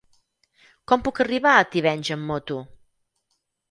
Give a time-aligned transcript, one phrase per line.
[0.93, 2.63] Com puc arribar a Tivenys amb moto?